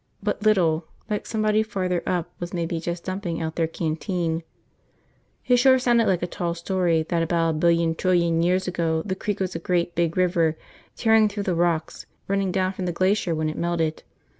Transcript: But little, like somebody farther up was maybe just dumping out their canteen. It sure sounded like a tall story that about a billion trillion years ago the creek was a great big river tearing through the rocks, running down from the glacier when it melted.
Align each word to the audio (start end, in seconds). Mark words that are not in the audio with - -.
But 0.23 0.41
little, 0.41 0.87
like 1.11 1.27
somebody 1.27 1.61
farther 1.61 2.01
up 2.07 2.27
was 2.39 2.55
maybe 2.55 2.79
just 2.79 3.03
dumping 3.03 3.39
out 3.39 3.55
their 3.55 3.67
canteen. 3.67 4.41
It 5.45 5.57
sure 5.57 5.77
sounded 5.77 6.07
like 6.07 6.23
a 6.23 6.25
tall 6.25 6.55
story 6.55 7.03
that 7.09 7.21
about 7.21 7.49
a 7.51 7.53
billion 7.53 7.93
trillion 7.93 8.41
years 8.41 8.67
ago 8.67 9.03
the 9.05 9.13
creek 9.13 9.39
was 9.39 9.53
a 9.53 9.59
great 9.59 9.93
big 9.93 10.17
river 10.17 10.57
tearing 10.95 11.29
through 11.29 11.43
the 11.43 11.53
rocks, 11.53 12.07
running 12.27 12.51
down 12.51 12.73
from 12.73 12.87
the 12.87 12.91
glacier 12.91 13.35
when 13.35 13.47
it 13.47 13.59
melted. 13.59 14.01